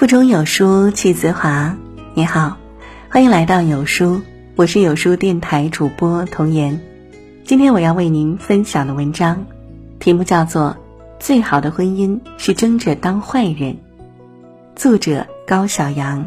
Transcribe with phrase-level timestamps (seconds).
[0.00, 1.76] 腹中有书气自华。
[2.14, 2.56] 你好，
[3.10, 4.22] 欢迎来到有书，
[4.56, 6.80] 我是有书电台主播童言。
[7.44, 9.44] 今天我要为您分享的文章，
[9.98, 10.74] 题目叫做
[11.22, 13.74] 《最好的婚姻是争着当坏人》，
[14.74, 16.26] 作者高小阳。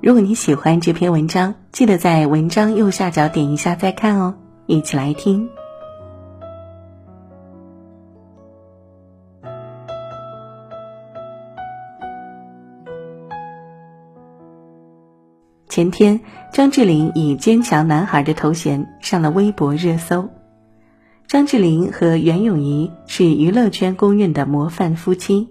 [0.00, 4.36] 如果你喜欢这篇文章，记得在文章右下角点一下再看哦。
[4.66, 5.48] 一起来听。
[15.72, 16.20] 前天，
[16.52, 20.28] 张智霖以“坚强男孩”的头衔上了微博热搜。
[21.26, 25.48] 张智霖和袁咏仪是娱乐圈公认的模范夫妻。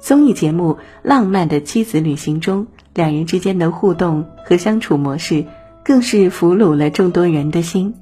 [0.00, 5.46] 综艺节目《浪漫的妻子旅行》中，两人之间的互动和相处模式，
[5.82, 7.94] 更是俘虏了众多人的心。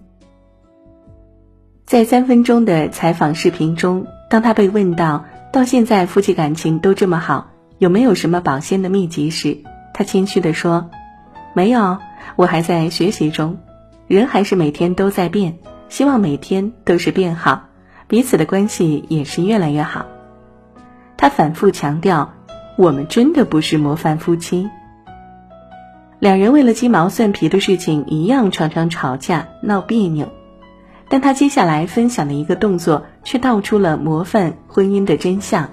[1.87, 9.59] 在三分钟的采访视频中，当他被问到到现在夫妻感情都这么好，有没有什么保鲜的秘籍时，
[9.95, 10.91] 他谦虚地说。
[11.55, 11.99] 没有，
[12.37, 13.59] 我还在学习中，
[14.07, 15.59] 人还是每天都在变，
[15.89, 17.65] 希望每天都是变好，
[18.07, 20.07] 彼此的关系也是越来越好。
[21.17, 22.33] 他反复强调，
[22.77, 24.69] 我们真的不是模范夫妻。
[26.19, 30.29] 两人为了鸡毛蒜皮的事情一样，常常吵架闹别扭，
[31.09, 35.69] 但他接下来分享的一个动作，却道出了模范婚姻的真相。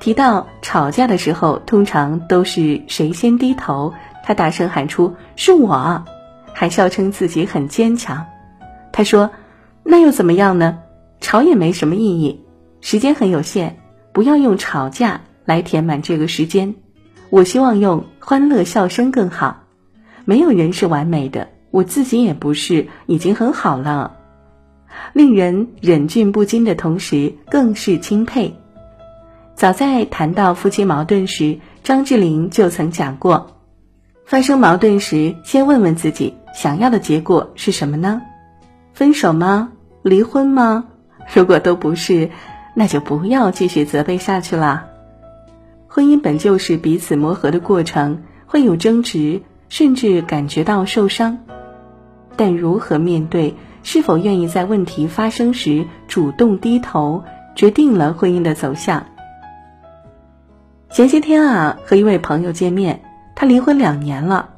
[0.00, 3.92] 提到吵架的时候，通常都是谁先低头？
[4.30, 6.04] 他大声喊出：“是我！”
[6.54, 8.24] 还笑称自己很坚强。
[8.92, 9.28] 他说
[9.82, 10.78] ：“那又怎么样呢？
[11.20, 12.40] 吵也没什么意义，
[12.80, 13.80] 时间很有限，
[14.12, 16.76] 不要用吵架来填满这个时间。
[17.28, 19.64] 我希望用欢乐笑声更好。
[20.24, 24.16] 没有人是完美的，我自己也不是，已经很好了。”
[25.12, 28.54] 令人忍俊不禁的同时，更是钦佩。
[29.56, 33.56] 早在谈到夫妻矛盾时，张智霖就曾讲过。
[34.30, 38.22] 发生矛盾时，先问问自己想要的结果是什么呢？
[38.94, 39.72] 分手吗？
[40.02, 40.84] 离婚吗？
[41.34, 42.30] 如果都不是，
[42.76, 44.84] 那就不要继续责备下去了。
[45.88, 51.38] 婚姻本就是彼此磨合的过程，会有争执，甚至感觉到受伤。
[52.36, 57.24] 但如何面对，是否愿意在问题发生时主动低头，
[57.56, 59.06] 决定了婚姻的走向。
[60.88, 63.02] 前些天啊，和一位朋友见面。
[63.40, 64.50] 他离婚两年了，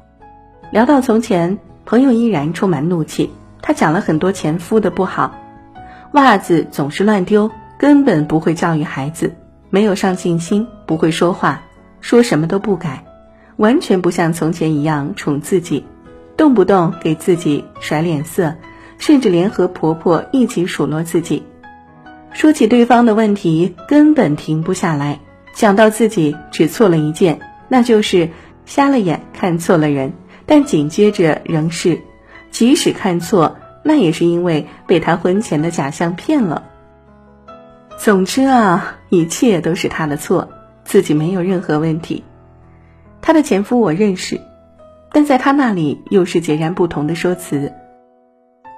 [0.69, 3.31] 聊到从前，朋友依然充满怒气。
[3.61, 5.33] 他讲了很多前夫的不好，
[6.11, 9.33] 袜子总是乱丢，根本不会教育孩子，
[9.69, 11.61] 没有上进心，不会说话，
[12.01, 13.05] 说什么都不改，
[13.55, 15.85] 完全不像从前一样宠自己，
[16.35, 18.53] 动不动给自己甩脸色，
[18.97, 21.41] 甚至连和婆婆一起数落自己。
[22.33, 25.21] 说起对方的问题，根本停不下来，
[25.53, 27.39] 讲到自己只错了一件，
[27.69, 28.29] 那就是。
[28.65, 30.13] 瞎了眼看错了人，
[30.45, 32.01] 但紧接着仍是，
[32.51, 36.63] 即使看错，那也是因为被他婚前的假象骗了。
[37.97, 40.49] 总之啊，一切都是他的错，
[40.83, 42.23] 自己没有任何问题。
[43.21, 44.41] 他的前夫我认识，
[45.11, 47.71] 但在他那里又是截然不同的说辞。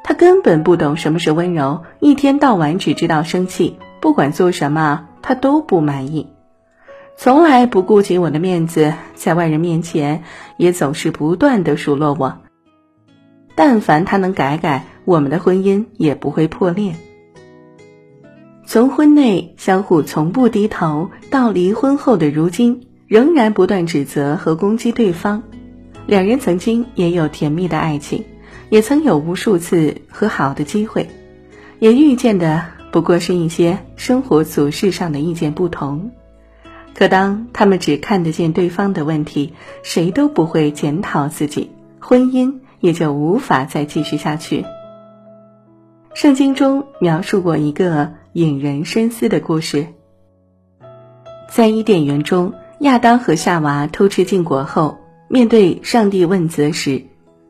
[0.03, 6.34] 他根本不懂什么是温柔，一天到晚只知道生气，不管做什么他都不满意。
[7.18, 10.24] 从来不顾及我的面子，在外人面前
[10.58, 12.40] 也总是不断的数落我。
[13.56, 16.94] 但凡他能改改，我们的婚姻也不会破裂。
[18.66, 25.42] 从婚内相互从不低头，到离婚后的如今，仍然不断指责和攻击对方。
[26.06, 28.25] 两人曾经也有甜蜜的爱情，
[28.70, 31.09] 也曾有无数次和好的机会，
[31.80, 36.12] 也遇见的不过是一些生活琐事上的意见不同。
[36.95, 41.69] 可当他们只看得见对方的问题，谁都不会检讨自己，
[42.00, 44.63] 婚姻也就无法再继续下去。
[46.13, 49.88] 圣经中描述过一个引人深思的故事，
[51.50, 57.03] 在伊甸园中，亚当和夏娃偷吃禁果后，面对上帝问责时，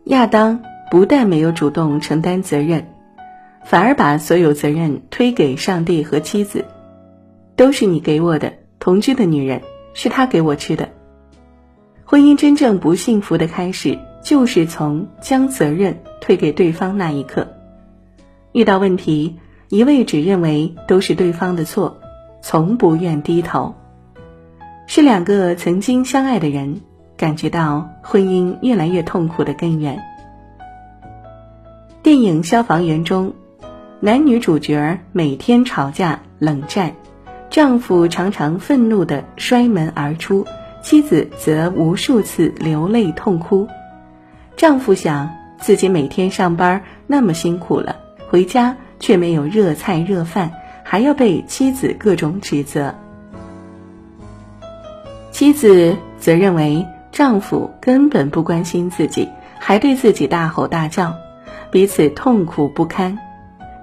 [0.06, 0.60] 亚当
[0.90, 2.88] 不但没有主动承担责任，
[3.64, 6.66] 反而把所有责任推给上帝和妻子，
[7.56, 8.65] 都是你给我的。
[8.86, 9.64] 同居的女人
[9.96, 10.90] 是他给我吃的。
[12.04, 17.48] 婚姻真正不幸福的开始，就是从将责任推给对方那一刻。
[18.52, 19.40] 遇到问题，
[19.70, 21.98] 一味只认为都是对方的错，
[22.44, 23.74] 从不愿低头，
[24.86, 26.82] 是两个曾经相爱的人
[27.18, 30.00] 感觉到婚姻越来越痛苦的根源。
[32.04, 33.34] 电影《消防员》中，
[34.00, 36.94] 男女主角每天吵架冷战。
[37.50, 40.46] 丈夫常常愤怒地摔门而出，
[40.82, 43.68] 妻子则无数次流泪痛哭。
[44.58, 47.96] 丈夫想自己每天上班那么辛苦了，
[48.30, 50.52] 回家却没有热菜热饭，
[50.84, 52.94] 还要被妻子各种指责。
[55.32, 61.14] 妻子则认为丈夫根本不关心自己，还对自己大吼大叫，
[61.72, 63.18] 彼此痛苦不堪。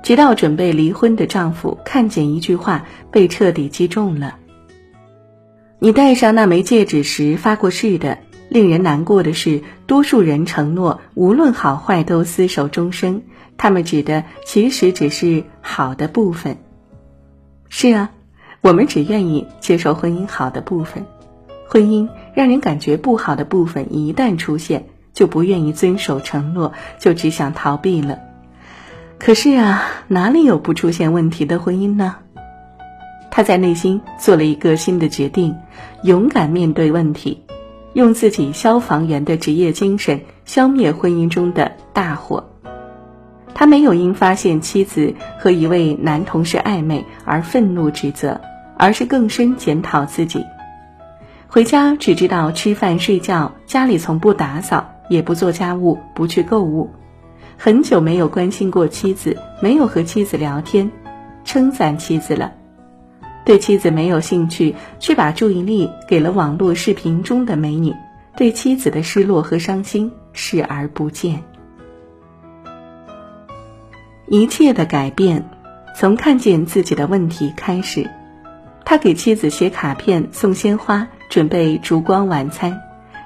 [0.02, 4.36] 直到准备离婚的丈夫看见一句话，被彻底击中了
[5.78, 8.18] ：“你戴上那枚戒指时发过誓的。”
[8.52, 13.22] 令人难过的是，多数人承诺无论好坏都厮守终生，
[13.56, 16.58] 他们指的其实只是好的部分。
[17.70, 18.10] 是啊，
[18.60, 21.06] 我们只愿意接受婚姻好的部分，
[21.66, 24.84] 婚姻让人感觉不好的部分一旦出现，
[25.14, 28.18] 就不愿意遵守承诺，就只想逃避了。
[29.24, 32.16] 可是啊，哪里有不出现问题的婚姻呢？
[33.30, 35.56] 他在内心做了一个新的决定，
[36.02, 37.44] 勇敢面对问题。
[37.92, 42.50] 用自己消防员的职业精神消灭婚姻中的大火。
[43.54, 48.40] 他没有因发现妻子和一位男同事暧昧而愤怒指责，
[48.76, 50.44] 而是更深检讨自己。
[51.46, 56.90] 回家只知道吃饭睡觉，家里从不打扫，也不做家务，不去购物，
[57.64, 60.90] 很久没有关心过妻子，没有和妻子聊天，
[61.44, 62.52] 称赞妻子了。
[63.44, 67.94] 对妻子没有兴趣，却把注意力给了网络视频中的美女，
[68.36, 71.44] 对妻子的失落和伤心视而不见。
[74.26, 75.48] 一切的改变，
[75.96, 78.10] 从看见自己的问题开始。
[78.84, 82.80] 他给妻子写卡片、送鲜花，准备烛光晚餐，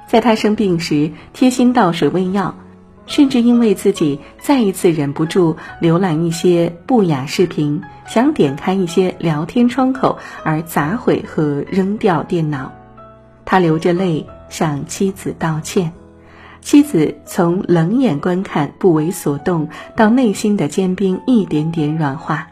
[0.07, 2.55] 在他生病时贴心倒水喂药。
[3.07, 12.73] 甚至因为自己再一次忍不住浏览一些不雅视频，想点开一些聊天窗口而砸毁和扔掉电脑，
[13.45, 15.93] 他流着泪向妻子道歉。
[16.61, 22.49] 妻子从冷眼观看、不为所动，到内心的坚冰一点点软化。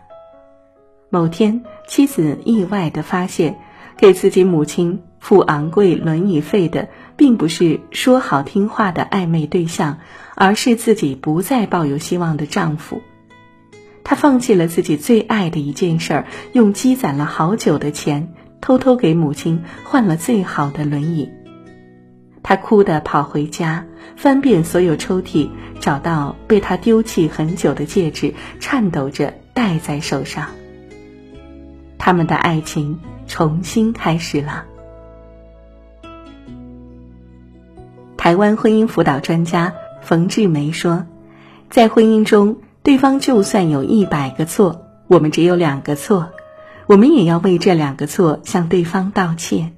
[1.11, 3.59] 某天，妻子意外地发现，
[3.97, 6.89] 给自己母亲付昂贵轮椅费的。
[7.17, 9.99] 并不是说好听话的暧昧对象，
[10.35, 13.03] 而是自己不再抱有希望的丈夫。
[14.03, 21.31] 她放弃了自己最爱的一件事儿，用积攒了好久的钱，偷偷给母亲换了最好的轮椅。
[22.43, 23.87] 她哭的跑回家，
[24.17, 25.49] 翻遍所有抽屉，
[25.81, 30.49] 找到被他丢弃很久的戒指，颤抖着戴在手上。
[31.97, 34.67] 他们的爱情重新开始了。
[38.19, 39.73] 台湾婚姻辅导专家
[40.05, 41.07] 冯志梅说
[41.71, 46.29] ：“在婚姻中，对方就算有一百个错，我们只有两个错，
[46.87, 49.73] 我们也要为这两个错向对方道歉。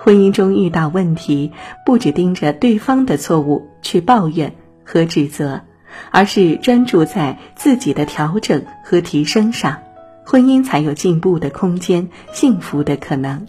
[0.00, 1.52] 婚姻中遇到问题，
[1.84, 5.60] 不只盯着对方的错误去抱怨和指责，
[6.10, 9.76] 而是专注在自己的调整和提升上，
[10.24, 13.46] 婚姻才有进步的空间，幸福的可能。”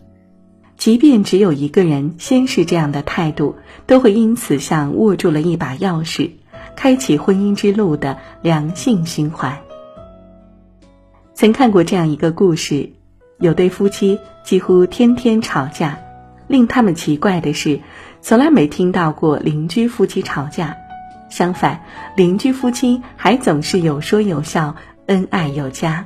[0.80, 6.32] 即便只有一个人先是这样的态度，都会因此像握住了一把钥匙，
[6.78, 9.58] 开启婚姻之路的良性循环。
[11.34, 12.92] 曾看过这样一个故事：
[13.40, 16.00] 有对夫妻几乎天天吵架，
[16.48, 17.82] 令他们奇怪的是，
[18.22, 20.78] 从来没听到过邻居夫妻吵架。
[21.30, 21.82] 相反，
[22.16, 26.06] 邻居夫妻还总是有说有笑，恩爱有加。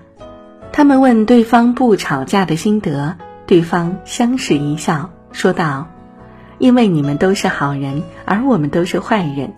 [0.71, 3.15] 他们问对方不吵架的心得。
[3.45, 5.87] 对方相视一笑，说道
[6.59, 9.53] ：“因为你们都是好人，而我们都是坏人，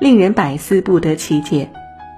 [0.00, 1.70] 令人百思不得其解。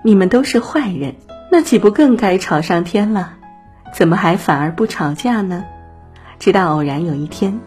[0.02, 1.14] 你们都是坏人，
[1.50, 3.34] 那岂不更该吵上天了？
[3.94, 5.64] 怎么还反而不吵架呢？”
[6.40, 7.60] 直到偶然有一天，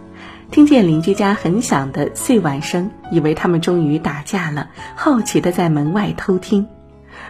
[0.51, 6.67] 听见邻居家很响的碎碗声，以为他们终于打架了，好奇的在门外偷听，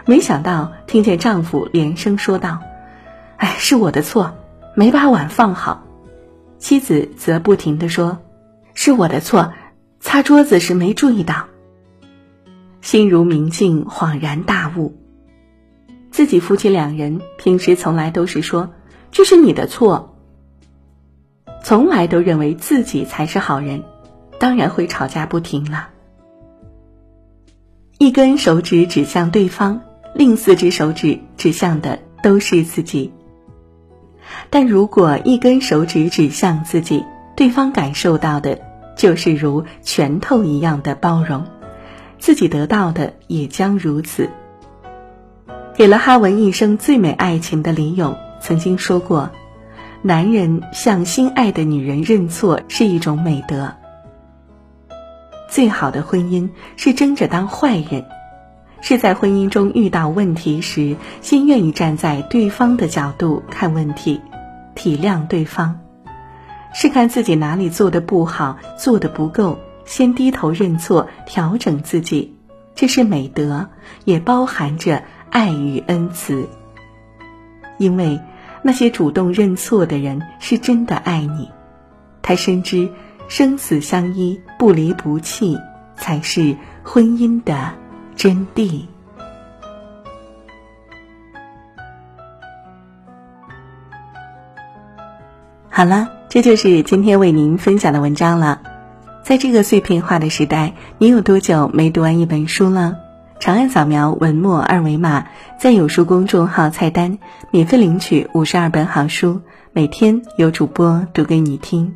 [0.04, 2.58] 没想到听见丈夫连声说道
[3.38, 4.34] ：“哎，是我的错。”
[4.78, 5.86] 没把碗放好，
[6.58, 8.18] 妻子则不停的说
[8.74, 9.54] ：“是我的错，
[10.00, 11.46] 擦桌子时没注意到。”
[12.82, 14.94] 心如明镜，恍然大悟，
[16.10, 18.74] 自己夫妻两人平时从来都是说
[19.10, 20.14] ：“这是你的错。”
[21.64, 23.82] 从来都认为自己才是好人，
[24.38, 25.88] 当然会吵架不停了。
[27.96, 29.80] 一根手指指向对方，
[30.14, 33.14] 另四只手指指向的都是自己。
[34.50, 37.04] 但如果一根手指指向自己，
[37.34, 38.58] 对方感受到的
[38.96, 41.44] 就是如拳头一样的包容，
[42.18, 44.30] 自己得到的也将如此。
[45.74, 49.30] 给了哈文一生最美爱情的李咏曾经说过
[50.00, 53.74] ：“男人向心爱的女人认错是一种美德。
[55.48, 58.06] 最好的婚姻是争着当坏人，
[58.80, 64.20] 是在婚姻中遇到问题时，先愿意站在对方的角度看问题，
[64.74, 65.74] 体谅对方，
[66.74, 72.34] 是看自己哪里做的不好，做的不够，先低头认错，调整自己，
[72.74, 73.68] 这是美德，
[74.04, 76.46] 也包含着爱与恩慈。
[77.78, 78.20] 因为
[78.62, 81.50] 那些主动认错的人是真的爱你，
[82.22, 82.88] 他深知。
[83.28, 85.58] 生死相依，不离不弃，
[85.96, 87.74] 才是婚姻的
[88.16, 88.86] 真谛。
[95.68, 98.62] 好了，这就是今天为您分享的文章了。
[99.22, 102.96] 在这个碎片化的时代，你有多久没读完一本书了？
[103.38, 105.26] 长按扫描文末二维码，
[105.60, 107.18] 在有书公众号菜单
[107.50, 109.42] 免费领取五十二本好书，
[109.72, 111.94] 每天有主播读给你听。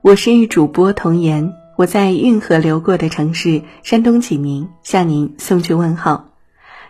[0.00, 6.26] 我是主播童言，我在运河流过的城市山东济宁向您送去问候。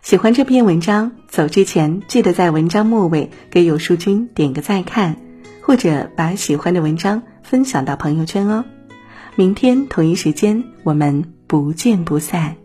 [0.02, 5.16] 喜欢这篇文章，走之前记得在文章末尾给有书君点个再看，
[5.62, 8.66] 或者把喜欢的文章分享到朋友圈哦。
[9.34, 12.62] 明天同一时间，我们不见不散。